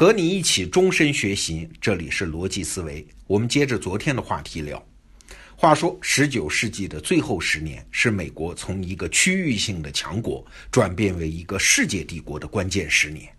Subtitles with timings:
[0.00, 3.06] 和你一起终身学习，这里是逻辑思维。
[3.26, 4.82] 我们接着昨天的话题聊。
[5.54, 13.30] 话说，十九世纪的最后十年是美国从一个区域性的强国转变为一个世界帝国的关键十年。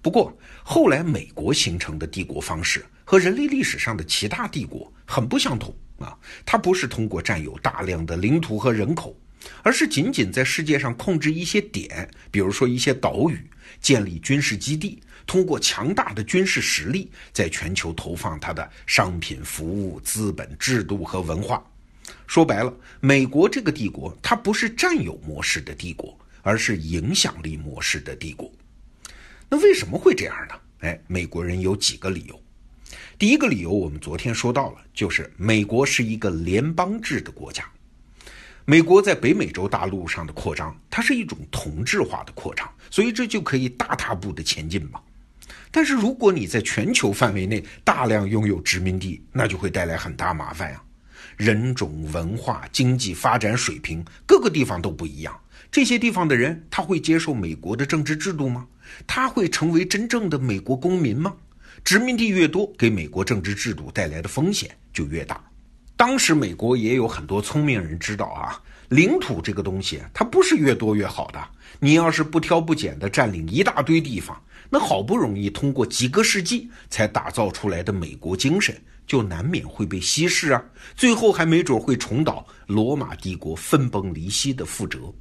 [0.00, 6.16] 不过，后来美国形成的帝国方式和人类历史上的其他帝国很不相同啊！
[6.46, 9.14] 它不是通过占有大量的领土和人口，
[9.62, 13.38] 而是仅仅在世界上控制一些点，比如说一些岛屿，
[13.78, 15.02] 建立军事基地。
[15.28, 21.62] 通过强大的军事实力，在全球投放它的商品、服务、资本、制度和文化。
[22.26, 28.50] 说白了，美国这个帝国，它不是占有模式的帝国，而是影响力模式的帝国。
[29.50, 30.54] 那为什么会这样呢？
[30.80, 32.42] 哎，美国人有几个理由。
[33.18, 37.70] 第一个理由，我们昨天说到了，就是美国是一个联邦制的国家。
[38.64, 44.98] 美国在北美洲大陆上的扩张，它是一种同质化的扩张，所以这就可以大踏步的前进嘛。
[45.70, 50.82] 但是如果你在全球范围内大量拥有殖民地，那就会带来很大麻烦呀。
[51.36, 55.38] 人种、文化、经济发展水平各个地方都不一样，
[55.70, 58.66] 这些地方的人他会接受美国的政治制度吗？
[59.06, 61.32] 他会成为真正的美国公民吗？
[61.84, 65.40] 殖民地越多，给美国政治制度带来的风险就越大。
[65.96, 71.40] 当时美国也有很多聪明人知道啊，领土这个东西它不是越多越好的。
[71.78, 74.40] 你要是不挑不拣的占领一大堆地方。
[74.70, 80.62] 那好不容易通过几个世纪才打造出来的美国精神，就难免会被稀释啊！
[80.94, 85.12] 最后还没准会重蹈罗马帝国分崩离析的覆辙。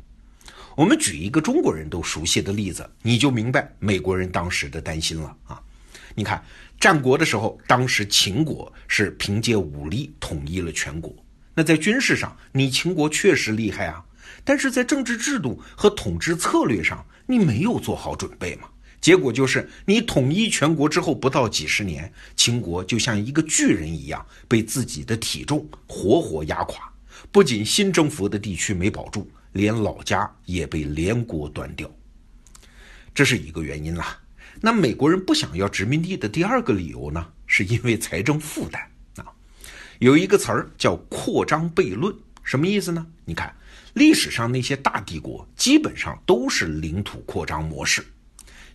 [0.76, 5.62] 我们举一个中国人都熟悉的例子，你就明白美国人当时的担心了啊！
[6.14, 6.44] 你看
[6.80, 11.16] 战国的时候，当时秦国是凭借武力统一了全国，
[11.54, 14.04] 那在军事上你秦国确实厉害啊，
[14.44, 18.68] 但是在政治制度和统治策略上，你没有做好准备嘛？
[19.00, 26.92] 结果就是，你统一全国之后不到几十年，秦国就像一个巨人一样，被自己的体重活活压垮。
[27.32, 31.90] 不仅新征服的地区没保住，连老家也被连锅端掉。
[33.14, 34.20] 这是一个原因啦。
[34.60, 38.82] 那美国人不想要殖民地的第二个理由呢，是因为财政负担
[39.18, 39.32] 啊。
[40.00, 42.14] 有一个词儿叫“扩张悖论”，
[42.44, 43.06] 什么意思呢？
[43.26, 43.56] 你看，
[43.94, 48.04] 历史上那些大帝国基本上都是领土扩张模式。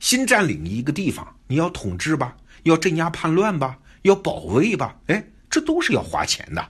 [0.02, 6.68] 新占领一个地方，你要统治吧，要镇压叛乱吧，要保卫吧，哎，这都是要花钱的。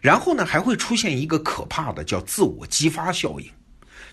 [0.00, 3.46] 然后呢，还会出现一个可怕的叫自我激发效应，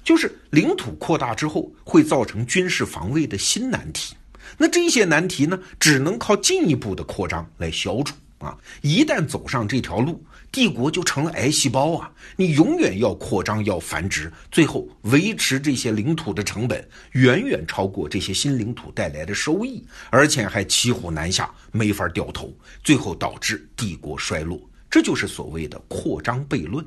[0.03, 4.13] 就是领土扩大之后会造成军事防卫的新难题。
[4.57, 8.57] 那这些难题呢，只能靠进一步的扩张来消除啊。
[8.81, 12.11] 一旦走上这条路，帝国就成了癌细胞啊！
[12.35, 22.51] 你永远要扩张，要繁殖，最后维持这些领土的成本远远超过这些新领土带来的收益，而且还骑虎难下，没法掉头，
[22.83, 24.59] 最后导致帝国衰落。
[24.89, 26.83] 这就是所谓的扩张悖论。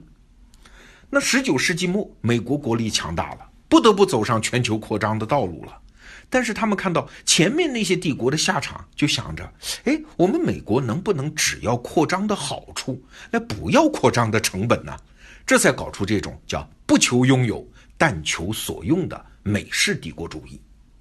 [1.09, 5.79] 那十九世纪末，美国国力强大了，不得不走上全球扩张的道路了。
[6.33, 9.53] 但是他们看到前面那些帝国的下场，就想着：
[9.85, 12.99] 哎，我们美国能不能只要扩张的好处，
[13.31, 14.97] 那不要扩张的成本呢？
[15.45, 17.63] 这才搞出这种叫不求拥有，
[17.99, 20.59] 但求所用的美式帝国主义。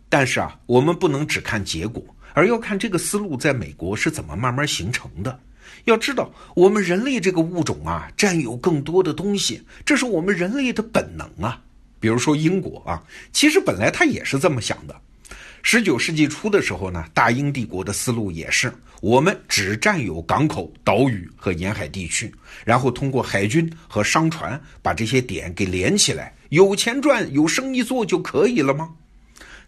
[0.09, 2.03] 但是啊，我们不能只看结果，
[2.33, 5.39] 而要看这个思路在美国是怎么慢慢形成的。
[5.85, 11.61] 要知道，我们人类这个物种啊，占有更多的东西，这是我们人类的本能啊。
[12.01, 15.01] 比如说英国啊，其实本来他也是这么想的。
[15.63, 22.33] 十九世纪初的时候呢，大英帝国的思路也是，我们只占有港口、岛屿和沿海地区，
[22.65, 28.89] 然后通过海军和商船把这些点给连起来，有钱赚、有生意做就可以了吗？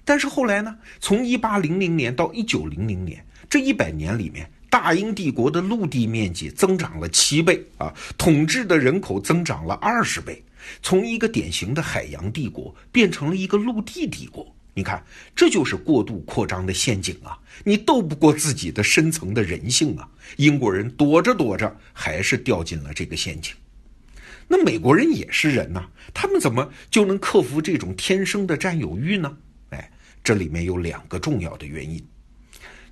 [0.03, 10.43] 但是后来呢，从一八零零年到一九零零年这一百年里面，大英帝国的陆地面积增长了七倍啊，统治的人口增长了二十倍，
[10.81, 14.45] 从一个典型的海洋帝国变成了一个陆地帝国。
[14.75, 15.03] 你看，
[15.35, 17.37] 这就是过度扩张的陷阱啊！
[17.63, 20.09] 你斗不过自己的深层的人性啊！
[20.37, 23.53] 英国人躲着躲着，还是掉进了这个陷阱。
[24.47, 29.37] 那美国人也是人呐，他们怎么就能克服这种天生的占有欲呢？
[29.69, 29.91] 哎，
[30.23, 32.03] 这里面有两个重要的原因。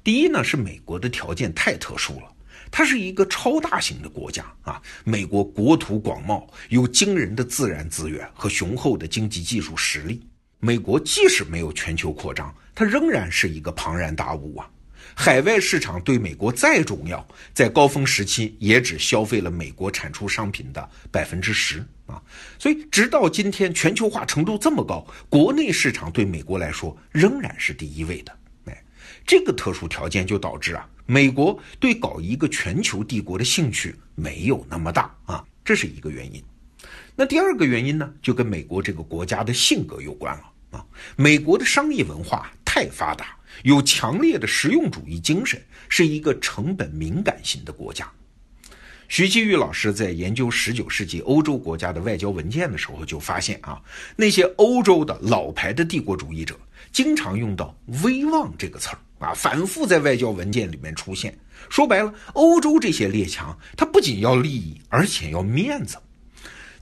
[0.04, 2.32] 第一呢，是美国的条件太特殊了，
[2.70, 4.80] 它是一个超大型的国家啊。
[5.04, 10.22] 美国国土广袤，有惊人的自然资源和雄厚的经济技术实力。
[10.64, 14.70] 美国即使没有全球扩张，它仍然是一个庞然大物啊！
[15.16, 22.22] 海外市场对美国再重要，在高峰时期也只消费了美国产出商品的百分之十啊！
[22.60, 28.32] 所以，直到今天，全球化程度这么高，国内市场对美国来说仍然是第一位的。
[28.66, 28.84] 哎，
[29.26, 36.42] 这个特殊条件就导致啊，美国对搞一个全球帝国的兴趣没有那么大啊，这是一个原因。
[37.16, 40.84] 那第二个原因呢，就跟美国这个国家的性格有关了啊。
[41.16, 48.10] 美国的商业文化太发达，有强烈的实用主义精神，是一个成本敏感型的国家。
[49.08, 53.82] 徐继玉老师在研究十九世纪欧洲国家的外交文件的时候，就发现啊，
[54.16, 56.58] 那些欧洲的老牌的帝国主义者
[56.94, 61.38] 经常用到“威望”这个词儿啊，反复在外交文件里面出现。
[61.70, 65.98] 说白了，欧洲这些列强，他不仅要利益，而且要面子。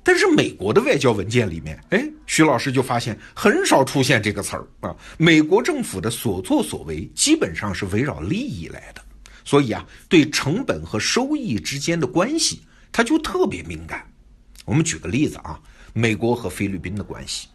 [0.04, 4.96] 但是美国的外交文件里面，哎，徐老师就发现很少出现这个词儿啊。
[5.18, 9.02] 美国政府的所作所为基本上是围绕利益来的，
[9.44, 12.62] 所以啊，对成本和收益之间的关系，
[12.92, 14.04] 他就特别敏感。
[14.66, 15.60] 我们举个例子啊，
[15.94, 17.48] 美国和菲律宾的关系。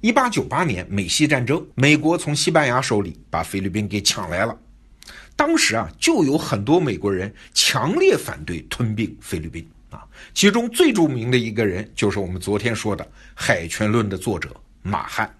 [0.00, 4.58] 一八九八年美西战争，美国从西班牙手里把菲律宾给抢来了，
[5.36, 9.64] 当时啊，就有很多美国人强烈反对吞并菲律宾。
[9.92, 10.04] 啊，
[10.34, 13.04] 其中最著名的一个人就是我们昨天说的
[13.34, 14.48] 《海权论》的作者
[14.82, 15.32] 马汉。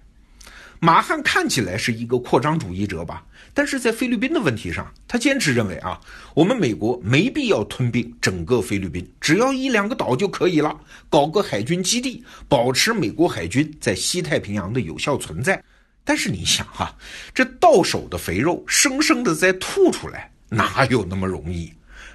[0.78, 6.00] 马汉看起来是一个扩张主义者吧，但是在菲律宾的问题上，他坚持认为啊，
[6.34, 10.76] 我们美国没必要吞并整个菲律宾，只要一两个岛就可以了，
[11.08, 15.62] 搞个海军基地，保持美国海军在西太平洋的有效存在。
[16.02, 16.92] 但是你想哈，
[17.32, 21.72] 这到手的肥肉生生的再吐出来，哪有那么容易？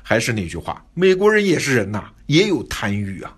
[0.10, 3.36] 还是那句话，美国人也是人呐，也有贪欲啊。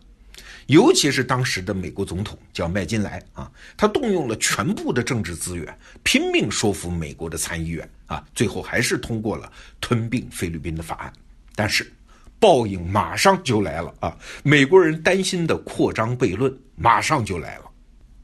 [0.67, 9.51] 尤其是当时的美国总统叫麦金莱啊，他动用了全部的政治资源，拼命说服美国的参议院啊，最后还是通过了
[9.81, 11.11] 吞并菲律宾的法案。
[11.55, 11.91] 但是，
[12.39, 14.15] 报应马上就来了啊！
[14.43, 17.68] 美国人担心的扩张悖论马上就来了。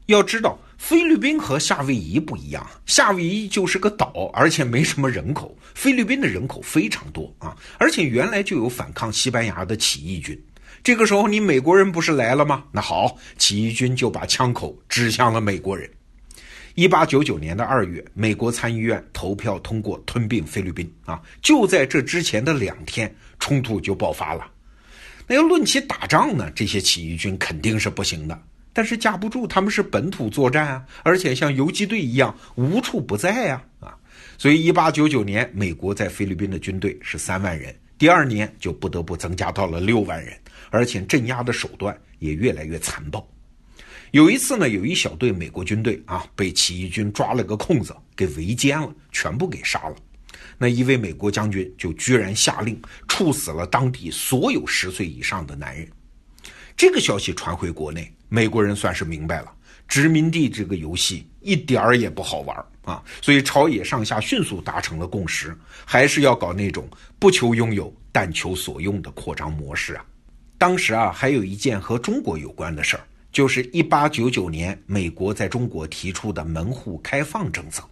[0.06, 0.58] 要知道。
[0.78, 5.56] 菲律宾和夏威夷不一样，夏威夷就是个岛，而且没什么人口。
[5.74, 10.38] 菲律宾的人口非常多啊，而且原来就有反抗西班牙的起义军。
[10.84, 12.62] 这个时候，你美国人不是来了吗？
[12.70, 15.90] 那好，起义军就把枪口指向了美国人。
[16.74, 24.46] 一八九九年的二月，美国参议院投票通过吞并菲律宾啊，就在这之前的两天，冲突就爆发了。
[25.26, 28.38] 那要论起打仗呢，这些起义军肯定是不行的。
[28.76, 33.96] 但是架不住他们是本土作战啊，而且像游击队一样无处不在呀啊！
[34.36, 40.38] 所以一八九九年，美国在菲律宾的军队是三万人，第二年就不得不增加到了六万人，
[40.68, 43.26] 而且镇压的手段也越来越残暴。
[44.10, 49.96] 有一次呢，有一小队美国军队啊，被起义军抓了个空子，给围歼了，全部给杀了。
[50.58, 55.88] 那一位美国将军就居然下令处死了当地所有十岁以上的男人。
[56.76, 58.12] 这个消息传回国内。
[58.28, 59.52] 美国人算是明白了，
[59.86, 66.88] 殖民地这个游戏一点儿也不好玩啊，所以朝野上下迅速达成了共识，还是要搞那种
[67.20, 70.04] 不求拥有，但求所用的扩张模式啊。
[70.58, 77.88] 当时啊，还有一件和中国有关的事儿，就是一八九九年美国在中国提出的门户开放政策。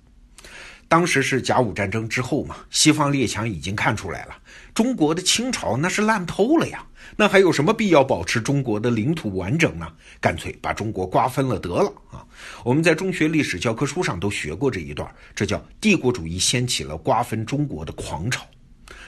[0.95, 4.37] 当时是甲午战争之后嘛，西方列强已经看出来了，
[4.73, 6.87] 中国的清朝那是烂透了呀。
[7.17, 9.89] 那还有什么必要保持中国的领土完整呢？
[10.21, 12.25] 干脆把中国瓜分了得了啊！
[12.63, 18.47] 我们在中学历史教科书上都学过这一段，这叫帝国主义掀起了瓜分中国的狂潮。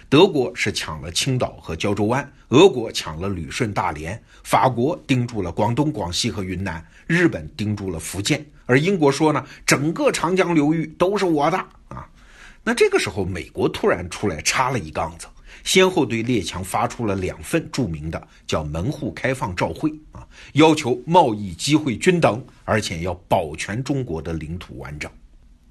[0.08, 11.58] 德国是抢了青岛和胶州湾，俄国抢了旅顺、大连，法国盯住了广东、广西和云南，日本盯住了福建，而英国说呢，整个长江流域都是我的
[11.88, 12.08] 啊！
[12.62, 15.26] 那这个时候，美国突然出来插了一杠子。
[15.64, 25.10] 先后对列强发出了两份著名的叫门户开放照会啊，要求贸易机会均等，而且要保全中国的领土完整。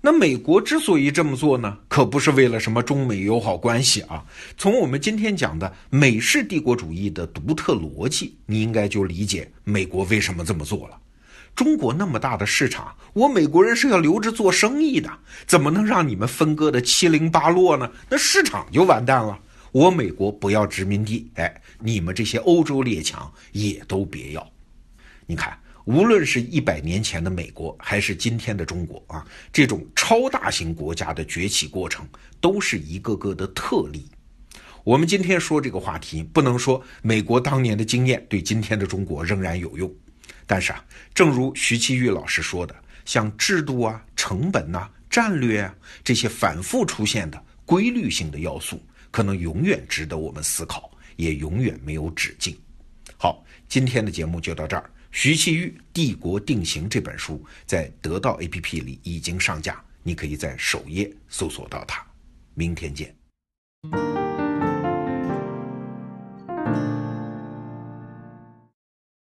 [0.05, 4.24] 那美国之所以这么做呢，可不是为了什么中美友好关系啊。
[4.55, 10.97] 从我们今天讲的美式帝国主义的独特逻辑，你应该就理解美国为什么这么做了。
[11.55, 15.09] 中国那么大的市场，我美国人是要留着做生意的，
[15.47, 17.89] 怎么能让你们分割的七零八落呢？
[18.07, 19.39] 那市场就完蛋了。
[19.71, 24.47] 我美国不要殖民地，哎，你们这些欧洲列强也都别要。
[25.25, 32.08] 你看，无论是一百年前的美国，还是今天的中国啊，这种超大型国家的崛起过程，
[32.42, 34.10] 都是一个个的特例。
[34.84, 39.92] 我们今天说这个话题，不能说美国当年的经验对今天的中国仍然有用，
[40.48, 42.75] 但是啊，正如徐其玉老师说的，
[43.06, 48.82] 像制度啊、成本呐、战略啊这些反复出现的规律性的要素。
[49.12, 52.54] 可能永远值得我们思考，也永远没有止境。
[53.18, 54.89] 好，今天的节目就到这儿。
[55.15, 62.05] 徐其玉《帝国定型》这本书在得到 APP 里已经上架，你可以在首页搜索到它。
[62.53, 63.15] 明天见。